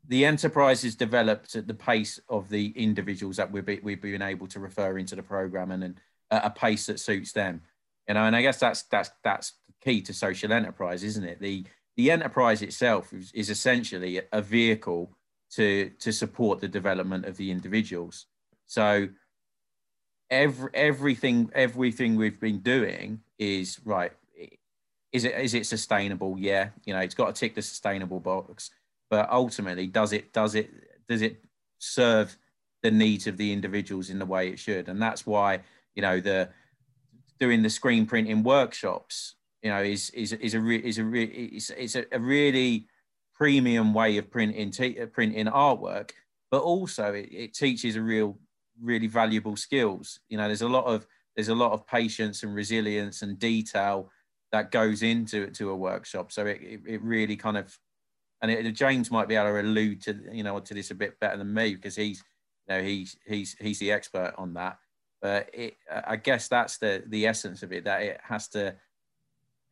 [0.09, 4.47] the enterprise is developed at the pace of the individuals that we've, we've been able
[4.49, 6.01] to refer into the program and, and
[6.31, 7.61] at a pace that suits them.
[8.09, 11.41] You know and i guess that's that's that's key to social enterprise isn't it?
[11.41, 11.65] The
[11.97, 15.17] the enterprise itself is, is essentially a vehicle
[15.53, 18.27] to to support the development of the individuals.
[18.67, 19.09] So
[20.31, 24.13] every everything everything we've been doing is right
[25.13, 26.37] is it is it sustainable?
[26.39, 28.71] Yeah you know it's got to tick the sustainable box
[29.11, 30.71] but ultimately does it does it
[31.09, 31.43] does it
[31.79, 32.37] serve
[32.83, 34.89] the needs of the individuals in the way it should?
[34.89, 35.61] And that's why
[35.95, 36.49] you know the
[37.39, 41.25] doing the screen printing workshops you know is is is a re, is a re,
[41.25, 42.87] it's, it's a, really
[43.35, 46.11] premium way of printing t- printing artwork
[46.51, 48.39] but also it, it teaches a real
[48.81, 50.21] really valuable skills.
[50.29, 54.11] You know there's a lot of there's a lot of patience and resilience and detail
[54.53, 57.77] that goes into to a workshop so it, it, it really kind of
[58.41, 61.19] and it, james might be able to allude to you know to this a bit
[61.21, 62.23] better than me because he's
[62.69, 64.79] you know he's he's he's the expert on that
[65.23, 67.85] but it, I guess that's the the essence of it.
[67.85, 68.75] That it has to.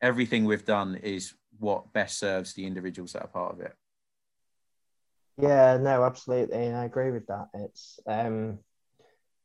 [0.01, 3.75] Everything we've done is what best serves the individuals that are part of it.
[5.37, 7.49] Yeah, no, absolutely, and I agree with that.
[7.53, 8.61] It's um,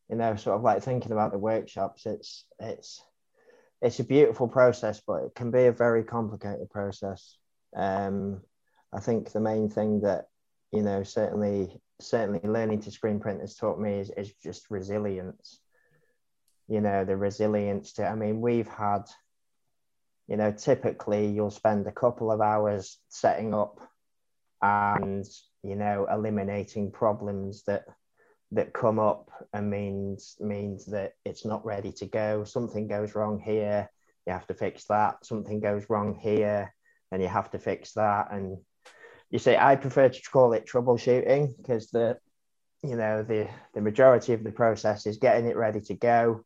[0.09, 2.05] you know, sort of like thinking about the workshops.
[2.05, 3.03] It's it's
[3.85, 7.37] it's a beautiful process, but it can be a very complicated process.
[7.75, 8.41] Um,
[8.93, 10.25] I think the main thing that
[10.71, 15.59] you know certainly certainly learning to screen print has taught me is, is just resilience
[16.67, 19.03] you know, the resilience to, I mean, we've had,
[20.27, 23.79] you know, typically you'll spend a couple of hours setting up
[24.61, 25.25] and,
[25.63, 27.85] you know, eliminating problems that
[28.55, 32.43] that come up and means means that it's not ready to go.
[32.43, 33.89] Something goes wrong here,
[34.25, 35.25] you have to fix that.
[35.25, 36.73] Something goes wrong here,
[37.11, 38.31] and you have to fix that.
[38.31, 38.57] And
[39.29, 42.17] you say I prefer to call it troubleshooting because the
[42.83, 46.43] you know the the majority of the process is getting it ready to go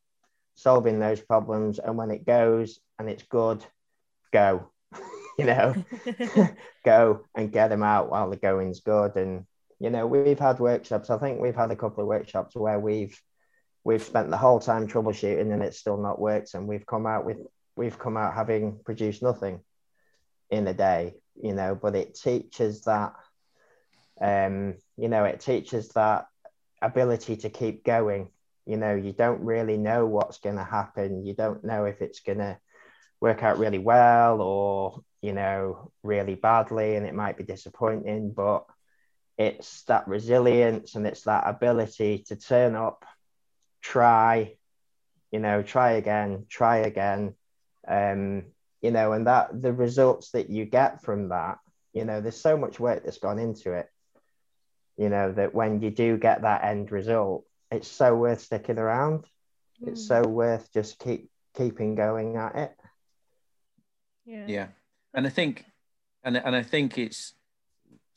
[0.60, 1.80] solving those problems.
[1.80, 3.66] And when it goes and it's good,
[4.32, 4.70] go,
[5.38, 5.74] you know,
[6.86, 9.16] go and get them out while the going's good.
[9.16, 9.46] And,
[9.80, 11.10] you know, we've had workshops.
[11.10, 13.20] I think we've had a couple of workshops where we've,
[13.84, 16.54] we've spent the whole time troubleshooting and it's still not worked.
[16.54, 17.38] And we've come out with,
[17.76, 19.62] we've come out having produced nothing
[20.50, 23.14] in a day, you know, but it teaches that,
[24.22, 26.28] um, you know, it teaches that
[26.82, 28.30] ability to keep going
[28.70, 32.20] you know you don't really know what's going to happen you don't know if it's
[32.20, 32.56] going to
[33.20, 38.66] work out really well or you know really badly and it might be disappointing but
[39.40, 43.04] it's that resilience and it's that ability to turn up
[43.82, 44.54] try
[45.32, 47.34] you know try again try again
[47.88, 48.44] um
[48.82, 51.58] you know and that the results that you get from that
[51.94, 53.90] you know there's so much work that's gone into it
[54.98, 59.26] you know that when you do get that end result it's so worth sticking around.
[59.82, 59.90] Mm.
[59.90, 62.76] It's so worth just keep keeping going at it.
[64.26, 64.46] Yeah.
[64.48, 64.68] Yeah.
[65.14, 65.66] And I think
[66.24, 67.34] and and I think it's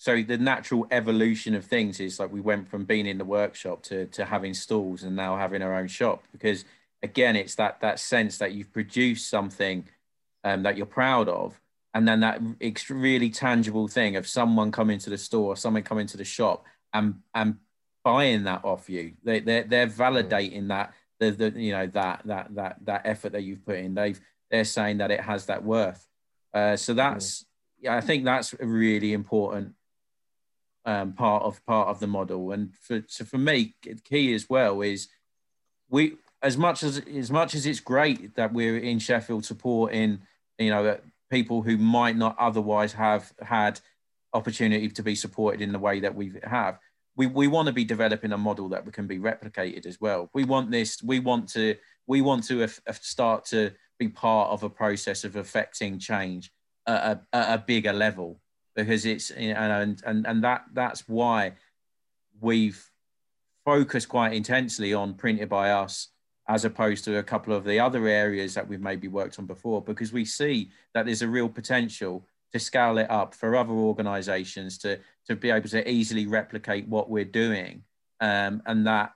[0.03, 3.82] so the natural evolution of things is like we went from being in the workshop
[3.84, 6.64] to to having stalls and now having our own shop because
[7.03, 9.84] again it's that that sense that you've produced something
[10.44, 11.61] um, that you're proud of
[11.94, 12.40] and then that
[12.88, 17.20] really tangible thing of someone coming to the store someone coming to the shop and
[17.34, 17.57] and
[18.03, 19.12] buying that off you.
[19.22, 23.42] They, they're, they're validating that the, the you know that that that that effort that
[23.42, 23.94] you've put in.
[23.94, 26.07] They've they're saying that it has that worth.
[26.53, 27.44] Uh, so that's
[27.80, 29.74] yeah, I think that's a really important
[30.85, 32.53] um, part of part of the model.
[32.53, 33.74] And for so for me,
[34.05, 35.09] key as well is
[35.89, 40.20] we as much as as much as it's great that we're in Sheffield supporting
[40.59, 40.97] you know uh,
[41.30, 43.80] people who might not otherwise have had
[44.35, 46.78] opportunity to be supported in the way that we have.
[47.16, 50.30] We, we want to be developing a model that can be replicated as well.
[50.33, 51.03] We want this.
[51.03, 51.76] We want to.
[52.07, 56.51] We want to uh, uh, start to be part of a process of affecting change
[56.87, 58.41] at a, at a bigger level
[58.75, 61.53] because it's and and and that that's why
[62.41, 62.91] we've
[63.64, 66.09] focused quite intensely on printed by us
[66.49, 69.81] as opposed to a couple of the other areas that we've maybe worked on before
[69.81, 74.79] because we see that there's a real potential to scale it up for other organizations
[74.79, 77.83] to to be able to easily replicate what we're doing
[78.20, 79.12] um, and that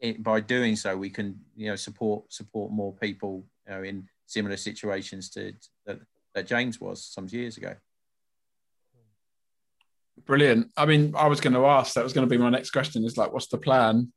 [0.00, 4.08] it, by doing so we can you know support support more people you know in
[4.26, 6.00] similar situations to, to that,
[6.34, 7.74] that James was some years ago.
[10.26, 10.70] Brilliant.
[10.76, 11.94] I mean, I was going to ask.
[11.94, 13.04] That was going to be my next question.
[13.04, 14.12] Is like, what's the plan,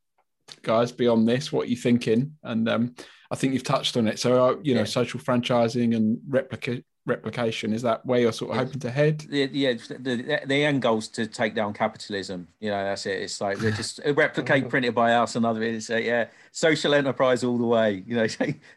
[0.61, 0.91] guys?
[0.91, 2.37] Beyond this, what are you thinking?
[2.43, 2.95] And um,
[3.31, 4.19] I think you've touched on it.
[4.19, 4.85] So, uh, you know, yeah.
[4.85, 9.25] social franchising and replica- replication is that where you're sort of hoping to head?
[9.29, 9.73] Yeah, yeah.
[9.73, 12.47] The, the end is to take down capitalism.
[12.59, 13.21] You know, that's it.
[13.21, 15.63] It's like just replicate printed by us and other.
[15.63, 18.03] It's uh, yeah, social enterprise all the way.
[18.05, 18.27] You know,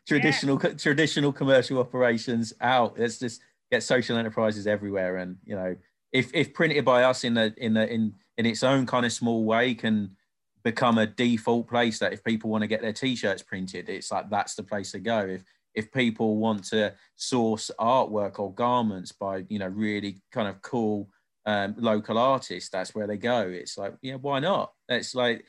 [0.06, 0.70] traditional yeah.
[0.74, 2.98] traditional commercial operations out.
[2.98, 5.76] Let's just get social enterprises everywhere, and you know
[6.12, 9.12] if if printed by us in the in the in in its own kind of
[9.12, 10.16] small way can
[10.62, 14.28] become a default place that if people want to get their t-shirts printed it's like
[14.30, 15.20] that's the place to go.
[15.20, 15.44] If
[15.74, 21.08] if people want to source artwork or garments by you know really kind of cool
[21.46, 23.48] um, local artists that's where they go.
[23.48, 24.72] It's like yeah why not?
[24.88, 25.44] It's like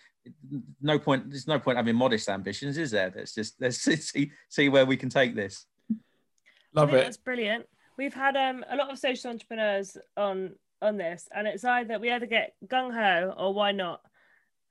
[0.82, 3.12] no point there's no point having modest ambitions is there?
[3.16, 3.78] Let's just let's
[4.12, 5.66] see see where we can take this.
[6.74, 7.04] Love it.
[7.04, 7.66] that's brilliant
[7.98, 12.12] we've had um, a lot of social entrepreneurs on on this, and it's either we
[12.12, 14.02] either get gung ho or why not.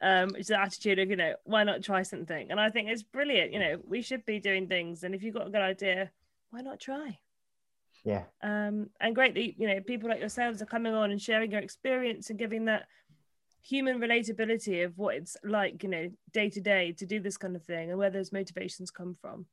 [0.02, 3.02] Um, it's the attitude of you know why not try something, and I think it's
[3.02, 3.52] brilliant.
[3.52, 6.10] You know, we should be doing things, and if you've got a good idea,
[6.50, 7.18] why not try?
[8.04, 8.24] Yeah.
[8.42, 11.60] Um, and great that you know people like yourselves are coming on and sharing your
[11.60, 12.86] experience and giving that
[13.62, 17.54] human relatability of what it's like, you know, day to day to do this kind
[17.54, 19.46] of thing and where those motivations come from.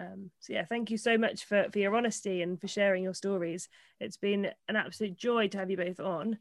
[0.00, 3.12] Um, so yeah, thank you so much for, for your honesty and for sharing your
[3.12, 3.68] stories.
[4.00, 6.38] It's been an absolute joy to have you both on.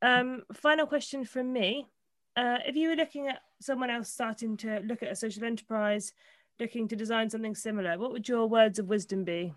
[0.00, 1.88] Um, final question from me.
[2.36, 6.12] Uh, if you were looking at someone else starting to look at a social enterprise,
[6.58, 9.52] looking to design something similar, what would your words of wisdom be?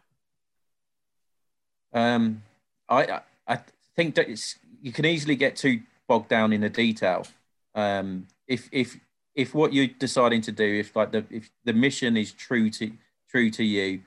[1.94, 2.44] Um,
[2.88, 3.60] I I
[3.96, 7.26] think that it's, you can easily get too bogged down in the detail.
[7.74, 8.98] Um, if if
[9.36, 12.92] if what you're deciding to do, if like the if the mission is true to
[13.30, 14.02] true to you.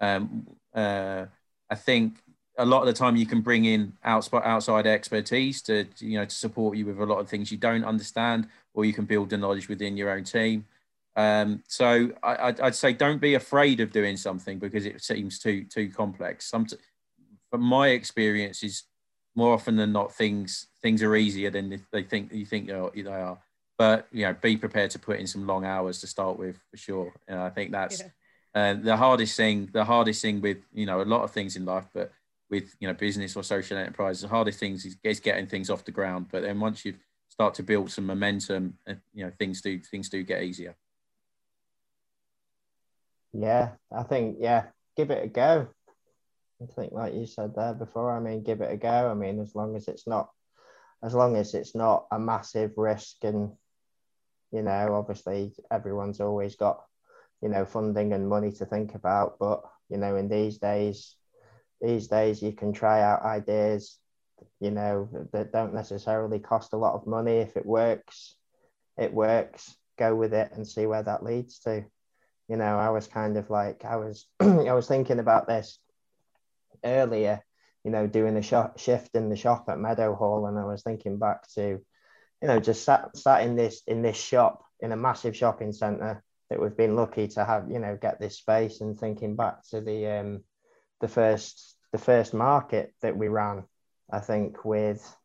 [0.00, 1.26] Um, uh,
[1.70, 2.22] I think
[2.58, 6.34] a lot of the time you can bring in outside expertise to you know to
[6.34, 9.38] support you with a lot of things you don't understand, or you can build the
[9.38, 10.66] knowledge within your own team.
[11.16, 15.64] Um, so I, would say don't be afraid of doing something because it seems too
[15.64, 16.46] too complex.
[16.46, 16.66] Some,
[17.50, 18.84] from my experience, is
[19.34, 23.38] more often than not things things are easier than they think you think they are.
[23.78, 26.76] But you know, be prepared to put in some long hours to start with for
[26.76, 27.12] sure.
[27.28, 28.08] And I think that's yeah.
[28.54, 31.64] Uh, the hardest thing, the hardest thing with you know a lot of things in
[31.64, 32.12] life, but
[32.50, 35.84] with you know business or social enterprise, the hardest things is, is getting things off
[35.84, 36.26] the ground.
[36.30, 36.94] But then once you
[37.28, 40.74] start to build some momentum, uh, you know things do things do get easier.
[43.32, 44.64] Yeah, I think yeah,
[44.96, 45.68] give it a go.
[46.60, 48.16] I think like you said there before.
[48.16, 49.10] I mean, give it a go.
[49.10, 50.30] I mean, as long as it's not,
[51.04, 53.52] as long as it's not a massive risk, and
[54.50, 56.82] you know, obviously everyone's always got
[57.42, 59.38] you know funding and money to think about.
[59.38, 61.14] But you know in these days
[61.80, 63.98] these days you can try out ideas
[64.60, 67.38] you know that don't necessarily cost a lot of money.
[67.38, 68.34] If it works
[68.98, 69.74] it works.
[69.96, 71.84] Go with it and see where that leads to.
[72.48, 75.78] You know i was kind of like i was i was thinking about this
[76.82, 77.44] earlier
[77.84, 80.46] you know doing a shop, shift in the shop at Meadowhall.
[80.46, 81.80] And i was thinking back to
[82.42, 86.22] you know just sat sat in this in this shop in a massive shopping center
[86.50, 89.80] that we've been lucky to have, you know, get this space and thinking back to
[89.80, 90.44] the um,
[91.00, 93.64] the first the first market that we ran,
[94.10, 95.16] I think with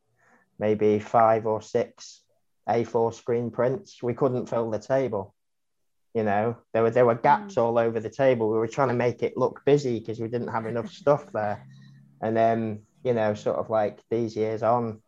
[0.59, 2.21] maybe five or six
[2.69, 5.33] A4 screen prints, we couldn't fill the table.
[6.13, 7.61] You know, there were there were gaps mm.
[7.61, 8.49] all over the table.
[8.49, 11.65] We were trying to make it look busy because we didn't have enough stuff there.
[12.21, 15.01] And then, you know, sort of like these years on,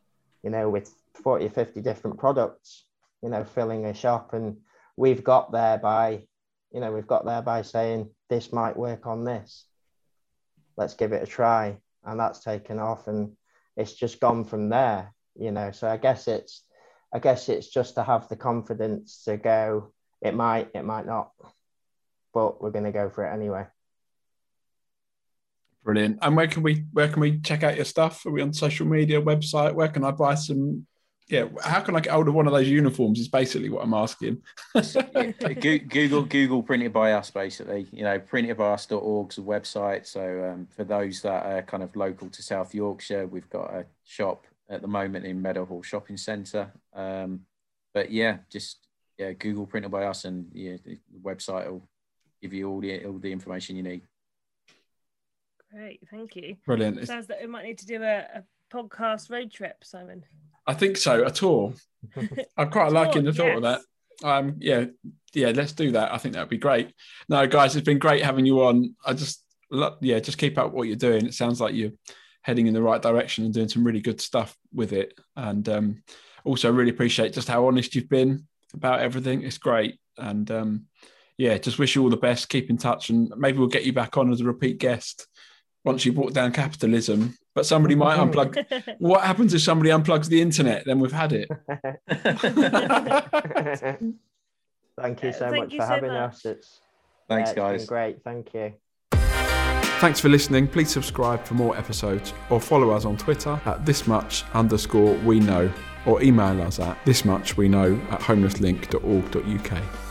[0.44, 0.94] you know, with
[1.24, 2.86] 40 or 50 different products,
[3.22, 4.58] you know, filling a shop and
[4.98, 6.24] we've got there by
[6.72, 9.66] You know, we've got there by saying this might work on this.
[10.76, 13.38] Let's give it a try, and that's taken off, and
[13.78, 15.14] it's just gone from there.
[15.36, 16.64] You know, so I guess it's,
[17.14, 19.94] I guess it's just to have the confidence to go.
[20.22, 21.32] It might, it might not,
[22.34, 23.68] but we're going to go for it anyway.
[25.84, 26.20] Brilliant.
[26.22, 28.26] And where can we where can we check out your stuff?
[28.26, 29.76] Are we on social media, website?
[29.76, 30.88] Where can I buy some?
[31.28, 33.20] Yeah, how can I get hold of one of those uniforms?
[33.20, 34.44] Is basically what I'm asking.
[35.90, 37.88] Google Google printed by us, basically.
[37.92, 40.06] You know, printedbyus.org is a website.
[40.06, 43.86] So um, for those that are kind of local to South Yorkshire, we've got a
[44.04, 46.72] shop at the moment in Meadowhall Shopping Centre.
[46.94, 47.42] Um,
[47.94, 48.86] but yeah, just
[49.18, 51.88] yeah, Google printed by us, and yeah, the website will
[52.40, 54.02] give you all the all the information you need.
[55.72, 56.58] Great, thank you.
[56.68, 57.08] Brilliant.
[57.08, 60.24] Sounds that we might need to do a, a podcast road trip, Simon.
[60.68, 61.24] I think so.
[61.26, 61.74] at all.
[62.58, 63.58] I'm quite liking the thought yes.
[63.58, 63.82] of that.
[64.24, 64.86] Um, yeah,
[65.34, 65.52] yeah.
[65.56, 66.14] Let's do that.
[66.14, 66.94] I think that would be great.
[67.30, 68.96] No, guys, it's been great having you on.
[69.06, 69.44] I just,
[70.02, 71.26] yeah, just keep up what you're doing.
[71.26, 71.92] It sounds like you're
[72.42, 75.20] heading in the right direction and doing some really good stuff with it.
[75.36, 76.04] And um,
[76.44, 79.44] also, really appreciate just how honest you've been about everything.
[79.44, 80.00] It's great.
[80.18, 80.86] And um,
[81.38, 82.50] yeah, just wish you all the best.
[82.50, 85.28] Keep in touch, and maybe we'll get you back on as a repeat guest
[85.84, 88.96] once you brought down capitalism, but somebody oh, might unplug.
[89.00, 90.84] what happens if somebody unplugs the internet?
[90.86, 91.50] Then we've had it.
[95.02, 96.34] Thank you so Thank much you for so having much.
[96.34, 96.46] us.
[96.46, 96.80] It's
[97.28, 97.86] thanks, guys.
[97.86, 98.24] great.
[98.24, 98.74] Thank you.
[100.00, 100.68] Thanks for listening.
[100.68, 105.40] Please subscribe for more episodes or follow us on Twitter at this much underscore we
[105.40, 105.72] know
[106.06, 110.05] or email us at this much we know at homelesslink.org.uk.